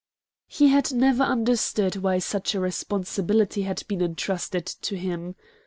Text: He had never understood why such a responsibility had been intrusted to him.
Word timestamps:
He 0.47 0.69
had 0.69 0.91
never 0.91 1.21
understood 1.23 1.97
why 1.97 2.17
such 2.17 2.55
a 2.55 2.59
responsibility 2.59 3.61
had 3.61 3.83
been 3.87 4.01
intrusted 4.01 4.65
to 4.65 4.95
him. 4.97 5.35